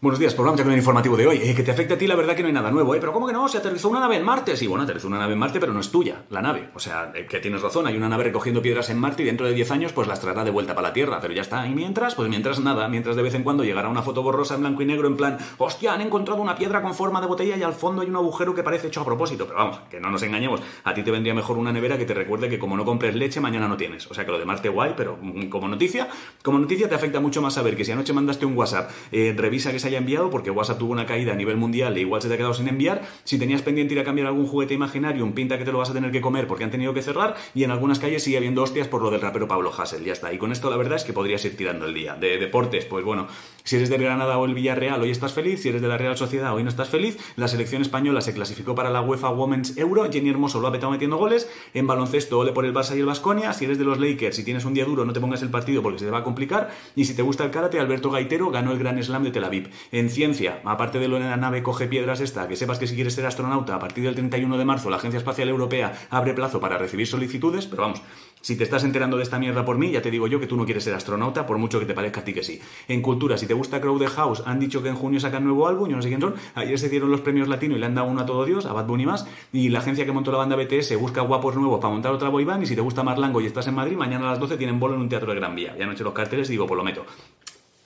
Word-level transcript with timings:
Buenos 0.00 0.20
días, 0.20 0.32
pues 0.32 0.44
vamos 0.44 0.56
ya 0.56 0.62
con 0.62 0.72
el 0.72 0.78
informativo 0.78 1.16
de 1.16 1.26
hoy. 1.26 1.38
Eh, 1.42 1.56
que 1.56 1.64
te 1.64 1.72
afecta 1.72 1.94
a 1.94 1.98
ti, 1.98 2.06
la 2.06 2.14
verdad 2.14 2.36
que 2.36 2.42
no 2.42 2.46
hay 2.46 2.54
nada 2.54 2.70
nuevo, 2.70 2.94
¿eh? 2.94 2.98
Pero 3.00 3.12
¿cómo 3.12 3.26
que 3.26 3.32
no? 3.32 3.48
Se 3.48 3.58
aterrizó 3.58 3.88
una 3.88 3.98
nave 3.98 4.14
en 4.14 4.24
Marte. 4.24 4.56
Sí, 4.56 4.68
bueno, 4.68 4.84
aterrizó 4.84 5.08
una 5.08 5.18
nave 5.18 5.32
en 5.32 5.40
Marte, 5.40 5.58
pero 5.58 5.72
no 5.72 5.80
es 5.80 5.90
tuya, 5.90 6.22
la 6.30 6.40
nave. 6.40 6.70
O 6.76 6.78
sea, 6.78 7.10
eh, 7.16 7.26
que 7.26 7.40
tienes 7.40 7.62
razón, 7.62 7.84
hay 7.88 7.96
una 7.96 8.08
nave 8.08 8.22
recogiendo 8.22 8.62
piedras 8.62 8.90
en 8.90 9.00
Marte 9.00 9.24
y 9.24 9.26
dentro 9.26 9.44
de 9.48 9.54
10 9.54 9.72
años 9.72 9.92
pues 9.92 10.06
las 10.06 10.20
traerá 10.20 10.44
de 10.44 10.52
vuelta 10.52 10.76
para 10.76 10.86
la 10.86 10.94
Tierra. 10.94 11.18
Pero 11.20 11.34
ya 11.34 11.42
está. 11.42 11.66
Y 11.66 11.74
mientras, 11.74 12.14
pues 12.14 12.28
mientras 12.28 12.60
nada, 12.60 12.86
mientras 12.86 13.16
de 13.16 13.22
vez 13.22 13.34
en 13.34 13.42
cuando 13.42 13.64
llegará 13.64 13.88
una 13.88 14.02
foto 14.02 14.22
borrosa 14.22 14.54
en 14.54 14.60
blanco 14.60 14.82
y 14.82 14.86
negro 14.86 15.08
en 15.08 15.16
plan, 15.16 15.36
hostia, 15.58 15.94
han 15.94 16.00
encontrado 16.00 16.40
una 16.40 16.54
piedra 16.54 16.80
con 16.80 16.94
forma 16.94 17.20
de 17.20 17.26
botella 17.26 17.56
y 17.56 17.64
al 17.64 17.74
fondo 17.74 18.02
hay 18.02 18.08
un 18.08 18.14
agujero 18.14 18.54
que 18.54 18.62
parece 18.62 18.86
hecho 18.86 19.00
a 19.00 19.04
propósito. 19.04 19.46
Pero 19.46 19.58
vamos, 19.58 19.80
que 19.90 19.98
no 19.98 20.12
nos 20.12 20.22
engañemos. 20.22 20.60
A 20.84 20.94
ti 20.94 21.02
te 21.02 21.10
vendría 21.10 21.34
mejor 21.34 21.58
una 21.58 21.72
nevera 21.72 21.98
que 21.98 22.04
te 22.04 22.14
recuerde 22.14 22.48
que 22.48 22.60
como 22.60 22.76
no 22.76 22.84
compres 22.84 23.16
leche, 23.16 23.40
mañana 23.40 23.66
no 23.66 23.76
tienes. 23.76 24.08
O 24.08 24.14
sea, 24.14 24.24
que 24.24 24.30
lo 24.30 24.38
de 24.38 24.44
Marte 24.44 24.68
guay, 24.68 24.94
pero 24.96 25.18
mm, 25.20 25.48
como 25.48 25.66
noticia, 25.66 26.06
como 26.44 26.60
noticia 26.60 26.88
te 26.88 26.94
afecta 26.94 27.18
mucho 27.18 27.42
más 27.42 27.54
saber 27.54 27.76
que 27.76 27.84
si 27.84 27.90
anoche 27.90 28.12
mandaste 28.12 28.46
un 28.46 28.56
WhatsApp, 28.56 28.92
eh, 29.10 29.34
revisa 29.36 29.72
que 29.72 29.87
haya 29.88 29.98
enviado 29.98 30.30
porque 30.30 30.50
WhatsApp 30.50 30.78
tuvo 30.78 30.92
una 30.92 31.06
caída 31.06 31.32
a 31.32 31.36
nivel 31.36 31.56
mundial 31.56 31.96
e 31.96 32.00
igual 32.00 32.22
se 32.22 32.28
te 32.28 32.34
ha 32.34 32.36
quedado 32.36 32.54
sin 32.54 32.68
enviar. 32.68 33.02
Si 33.24 33.38
tenías 33.38 33.62
pendiente 33.62 33.94
ir 33.94 34.00
a 34.00 34.04
cambiar 34.04 34.28
algún 34.28 34.46
juguete 34.46 34.74
imaginario, 34.74 35.24
un 35.24 35.32
pinta 35.32 35.58
que 35.58 35.64
te 35.64 35.72
lo 35.72 35.78
vas 35.78 35.90
a 35.90 35.92
tener 35.92 36.10
que 36.10 36.20
comer 36.20 36.46
porque 36.46 36.64
han 36.64 36.70
tenido 36.70 36.94
que 36.94 37.02
cerrar 37.02 37.36
y 37.54 37.64
en 37.64 37.70
algunas 37.70 37.98
calles 37.98 38.22
sigue 38.22 38.36
habiendo 38.36 38.62
hostias 38.62 38.88
por 38.88 39.02
lo 39.02 39.10
del 39.10 39.20
rapero 39.20 39.48
Pablo 39.48 39.72
Hassel. 39.76 40.04
Ya 40.04 40.12
está. 40.12 40.32
Y 40.32 40.38
con 40.38 40.52
esto 40.52 40.70
la 40.70 40.76
verdad 40.76 40.96
es 40.96 41.04
que 41.04 41.12
podrías 41.12 41.44
ir 41.44 41.56
tirando 41.56 41.86
el 41.86 41.94
día. 41.94 42.14
De 42.14 42.38
deportes, 42.38 42.84
pues 42.84 43.04
bueno, 43.04 43.26
si 43.64 43.76
eres 43.76 43.90
del 43.90 44.02
Granada 44.02 44.38
o 44.38 44.44
el 44.44 44.54
Villarreal, 44.54 45.00
hoy 45.00 45.10
estás 45.10 45.32
feliz. 45.32 45.62
Si 45.62 45.68
eres 45.68 45.82
de 45.82 45.88
la 45.88 45.98
Real 45.98 46.16
Sociedad, 46.16 46.54
hoy 46.54 46.62
no 46.62 46.68
estás 46.68 46.88
feliz. 46.88 47.18
La 47.36 47.48
selección 47.48 47.82
española 47.82 48.20
se 48.20 48.32
clasificó 48.32 48.74
para 48.74 48.90
la 48.90 49.00
UEFA 49.00 49.30
Women's 49.30 49.76
Euro. 49.76 50.10
Jenny 50.10 50.30
Hermoso 50.30 50.60
lo 50.60 50.68
ha 50.68 50.72
petado 50.72 50.92
metiendo 50.92 51.16
goles. 51.16 51.48
En 51.74 51.86
baloncesto, 51.86 52.38
ole 52.38 52.52
por 52.52 52.64
el 52.64 52.74
Barça 52.74 52.96
y 52.96 53.00
el 53.00 53.06
Vasconia. 53.06 53.52
Si 53.52 53.64
eres 53.64 53.78
de 53.78 53.84
los 53.84 53.98
Lakers, 53.98 54.36
si 54.36 54.44
tienes 54.44 54.64
un 54.64 54.74
día 54.74 54.84
duro, 54.84 55.04
no 55.04 55.12
te 55.12 55.20
pongas 55.20 55.42
el 55.42 55.50
partido 55.50 55.82
porque 55.82 55.98
se 55.98 56.04
te 56.04 56.10
va 56.10 56.18
a 56.18 56.24
complicar. 56.24 56.70
Y 56.96 57.04
si 57.04 57.14
te 57.14 57.22
gusta 57.22 57.44
el 57.44 57.50
karate, 57.50 57.78
Alberto 57.78 58.10
Gaitero 58.10 58.50
ganó 58.50 58.72
el 58.72 58.78
Gran 58.78 59.02
Slam 59.02 59.24
de 59.24 59.30
Tel 59.30 59.44
Aviv. 59.44 59.70
En 59.92 60.10
ciencia, 60.10 60.60
aparte 60.64 60.98
de 60.98 61.08
lo 61.08 61.16
en 61.16 61.28
la 61.28 61.36
nave 61.36 61.62
coge 61.62 61.86
piedras 61.86 62.20
esta, 62.20 62.48
que 62.48 62.56
sepas 62.56 62.78
que 62.78 62.86
si 62.86 62.94
quieres 62.94 63.14
ser 63.14 63.26
astronauta, 63.26 63.74
a 63.74 63.78
partir 63.78 64.04
del 64.04 64.14
31 64.14 64.58
de 64.58 64.64
marzo 64.64 64.90
la 64.90 64.96
Agencia 64.96 65.18
Espacial 65.18 65.48
Europea 65.48 65.92
abre 66.10 66.34
plazo 66.34 66.60
para 66.60 66.78
recibir 66.78 67.06
solicitudes, 67.06 67.66
pero 67.66 67.82
vamos, 67.82 68.02
si 68.40 68.56
te 68.56 68.64
estás 68.64 68.84
enterando 68.84 69.16
de 69.16 69.24
esta 69.24 69.38
mierda 69.38 69.64
por 69.64 69.78
mí, 69.78 69.90
ya 69.90 70.00
te 70.00 70.10
digo 70.10 70.26
yo 70.26 70.38
que 70.38 70.46
tú 70.46 70.56
no 70.56 70.64
quieres 70.64 70.84
ser 70.84 70.94
astronauta, 70.94 71.46
por 71.46 71.58
mucho 71.58 71.80
que 71.80 71.86
te 71.86 71.94
parezca 71.94 72.20
a 72.20 72.24
ti 72.24 72.32
que 72.32 72.42
sí. 72.42 72.60
En 72.86 73.02
cultura, 73.02 73.36
si 73.36 73.46
te 73.46 73.54
gusta 73.54 73.80
Crowd 73.80 74.06
House, 74.06 74.42
han 74.46 74.60
dicho 74.60 74.82
que 74.82 74.88
en 74.88 74.94
junio 74.94 75.20
sacan 75.20 75.44
nuevo 75.44 75.66
álbum, 75.66 75.88
yo 75.88 75.96
no 75.96 76.02
sé 76.02 76.08
quién 76.08 76.20
son. 76.20 76.34
Ayer 76.54 76.78
se 76.78 76.88
dieron 76.88 77.10
los 77.10 77.20
premios 77.20 77.48
latino 77.48 77.76
y 77.76 77.78
le 77.78 77.86
han 77.86 77.94
dado 77.94 78.08
uno 78.08 78.20
a 78.20 78.26
todo 78.26 78.44
Dios, 78.44 78.66
a 78.66 78.72
Bad 78.72 78.86
Bunny 78.86 79.06
más. 79.06 79.26
Y 79.52 79.68
la 79.70 79.80
agencia 79.80 80.04
que 80.04 80.12
montó 80.12 80.30
la 80.30 80.38
banda 80.38 80.56
BTS 80.56 80.96
busca 80.98 81.22
guapos 81.22 81.56
nuevos 81.56 81.80
para 81.80 81.92
montar 81.92 82.12
otra 82.12 82.28
boyband. 82.28 82.62
Y 82.62 82.66
si 82.66 82.74
te 82.74 82.80
gusta 82.80 83.02
Marlango 83.02 83.40
y 83.40 83.46
estás 83.46 83.66
en 83.66 83.74
Madrid, 83.74 83.96
mañana 83.96 84.28
a 84.28 84.30
las 84.30 84.40
12 84.40 84.56
tienen 84.56 84.78
bolo 84.78 84.94
en 84.94 85.00
un 85.00 85.08
teatro 85.08 85.32
de 85.32 85.40
Gran 85.40 85.54
Vía. 85.54 85.74
Ya 85.76 85.84
no 85.84 85.92
he 85.92 85.94
hecho 85.94 86.04
los 86.04 86.12
carteles 86.12 86.48
y 86.48 86.52
digo, 86.52 86.66
pues 86.66 86.76
lo 86.76 86.84
meto. 86.84 87.04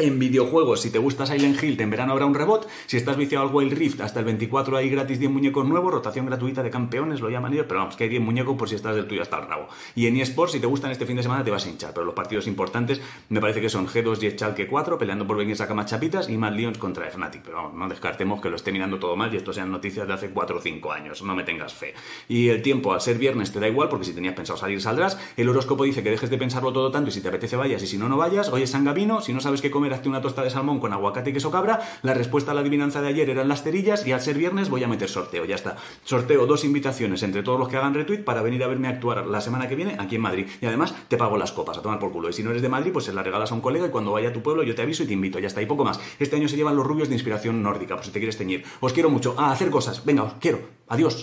En 0.00 0.20
videojuegos, 0.20 0.82
si 0.82 0.92
te 0.92 1.00
gusta 1.00 1.26
Silent 1.26 1.60
Hill, 1.60 1.80
en 1.80 1.90
verano 1.90 2.12
habrá 2.12 2.24
un 2.24 2.32
rebot. 2.32 2.68
Si 2.86 2.96
estás 2.96 3.16
viciado 3.16 3.44
al 3.44 3.52
Wild 3.52 3.72
Rift, 3.72 4.00
hasta 4.00 4.20
el 4.20 4.26
24 4.26 4.76
hay 4.76 4.88
gratis 4.90 5.18
10 5.18 5.28
muñecos 5.28 5.66
nuevos, 5.66 5.92
rotación 5.92 6.26
gratuita 6.26 6.62
de 6.62 6.70
campeones, 6.70 7.20
lo 7.20 7.28
llaman 7.28 7.52
ellos, 7.52 7.66
pero 7.66 7.80
vamos, 7.80 7.96
que 7.96 8.04
hay 8.04 8.10
10 8.10 8.22
muñecos 8.22 8.56
por 8.56 8.68
si 8.68 8.76
estás 8.76 8.94
del 8.94 9.08
tuyo 9.08 9.22
hasta 9.22 9.40
el 9.40 9.48
rabo. 9.48 9.66
Y 9.96 10.06
en 10.06 10.16
eSports, 10.16 10.52
si 10.52 10.60
te 10.60 10.68
gustan 10.68 10.92
este 10.92 11.04
fin 11.04 11.16
de 11.16 11.24
semana, 11.24 11.42
te 11.42 11.50
vas 11.50 11.66
a 11.66 11.68
hinchar, 11.68 11.94
pero 11.94 12.06
los 12.06 12.14
partidos 12.14 12.46
importantes 12.46 13.00
me 13.28 13.40
parece 13.40 13.60
que 13.60 13.68
son 13.68 13.88
G2 13.88 14.22
y 14.22 14.30
Schalke 14.30 14.68
4, 14.68 14.98
peleando 14.98 15.26
por 15.26 15.36
venir 15.36 15.60
a 15.60 15.66
cama 15.66 15.84
chapitas, 15.84 16.28
y 16.28 16.38
Mad 16.38 16.52
Lions 16.52 16.78
contra 16.78 17.10
Fnatic. 17.10 17.42
Pero 17.42 17.56
vamos, 17.56 17.74
no 17.74 17.88
descartemos 17.88 18.40
que 18.40 18.50
lo 18.50 18.54
esté 18.54 18.70
mirando 18.70 19.00
todo 19.00 19.16
mal 19.16 19.34
y 19.34 19.38
esto 19.38 19.52
sean 19.52 19.72
noticias 19.72 20.06
de 20.06 20.14
hace 20.14 20.30
4 20.30 20.58
o 20.58 20.60
5 20.60 20.92
años, 20.92 21.22
no 21.24 21.34
me 21.34 21.42
tengas 21.42 21.74
fe. 21.74 21.94
Y 22.28 22.50
el 22.50 22.62
tiempo, 22.62 22.92
al 22.92 23.00
ser 23.00 23.18
viernes, 23.18 23.50
te 23.50 23.58
da 23.58 23.66
igual, 23.66 23.88
porque 23.88 24.06
si 24.06 24.12
tenías 24.12 24.34
pensado 24.34 24.60
salir, 24.60 24.80
saldrás. 24.80 25.18
El 25.36 25.48
horóscopo 25.48 25.82
dice 25.82 26.04
que 26.04 26.10
dejes 26.10 26.30
de 26.30 26.38
pensarlo 26.38 26.72
todo 26.72 26.92
tanto 26.92 27.08
y 27.08 27.12
si 27.12 27.20
te 27.20 27.26
apetece 27.26 27.56
vayas 27.56 27.82
y 27.82 27.88
si 27.88 27.98
no, 27.98 28.08
no 28.08 28.16
vayas. 28.16 28.48
Hoy 28.50 28.62
es 28.62 28.70
San 28.70 28.84
Gavino, 28.84 29.20
si 29.22 29.32
no 29.32 29.40
sabes 29.40 29.60
qué 29.60 29.72
comer, 29.72 29.87
hazte 29.92 30.08
una 30.08 30.20
tosta 30.20 30.42
de 30.42 30.50
salmón 30.50 30.80
con 30.80 30.92
aguacate 30.92 31.30
y 31.30 31.32
queso 31.32 31.50
cabra. 31.50 31.80
La 32.02 32.14
respuesta 32.14 32.52
a 32.52 32.54
la 32.54 32.60
adivinanza 32.60 33.00
de 33.00 33.08
ayer 33.08 33.30
eran 33.30 33.48
las 33.48 33.62
cerillas 33.62 34.06
y 34.06 34.12
al 34.12 34.20
ser 34.20 34.36
viernes 34.36 34.70
voy 34.70 34.84
a 34.84 34.88
meter 34.88 35.08
sorteo. 35.08 35.44
Ya 35.44 35.54
está. 35.54 35.76
Sorteo 36.04 36.46
dos 36.46 36.64
invitaciones 36.64 37.22
entre 37.22 37.42
todos 37.42 37.58
los 37.58 37.68
que 37.68 37.76
hagan 37.76 37.94
retweet 37.94 38.24
para 38.24 38.42
venir 38.42 38.62
a 38.64 38.66
verme 38.66 38.88
actuar 38.88 39.26
la 39.26 39.40
semana 39.40 39.68
que 39.68 39.76
viene 39.76 39.96
aquí 39.98 40.16
en 40.16 40.22
Madrid. 40.22 40.46
Y 40.60 40.66
además 40.66 40.94
te 41.08 41.16
pago 41.16 41.36
las 41.36 41.52
copas 41.52 41.78
a 41.78 41.82
tomar 41.82 41.98
por 41.98 42.12
culo. 42.12 42.28
Y 42.28 42.32
si 42.32 42.42
no 42.42 42.50
eres 42.50 42.62
de 42.62 42.68
Madrid, 42.68 42.92
pues 42.92 43.06
se 43.06 43.12
las 43.12 43.24
regalas 43.24 43.52
a 43.52 43.54
un 43.54 43.60
colega 43.60 43.86
y 43.86 43.90
cuando 43.90 44.12
vaya 44.12 44.28
a 44.28 44.32
tu 44.32 44.42
pueblo 44.42 44.62
yo 44.62 44.74
te 44.74 44.82
aviso 44.82 45.02
y 45.02 45.06
te 45.06 45.12
invito. 45.12 45.38
Ya 45.38 45.46
está. 45.46 45.62
Y 45.62 45.66
poco 45.66 45.84
más. 45.84 46.00
Este 46.18 46.36
año 46.36 46.48
se 46.48 46.56
llevan 46.56 46.76
los 46.76 46.86
rubios 46.86 47.08
de 47.08 47.14
inspiración 47.14 47.62
nórdica, 47.62 47.96
por 47.96 48.04
si 48.04 48.10
te 48.10 48.18
quieres 48.18 48.36
teñir. 48.36 48.64
Os 48.80 48.92
quiero 48.92 49.10
mucho. 49.10 49.34
A 49.38 49.52
hacer 49.52 49.70
cosas. 49.70 50.04
Venga, 50.04 50.24
os 50.24 50.34
quiero. 50.34 50.60
Adiós. 50.88 51.16